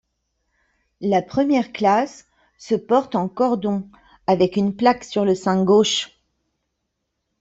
[1.01, 2.25] La première classe
[2.57, 3.87] se porte en cordon
[4.25, 6.17] avec une plaque sur le sein gauche.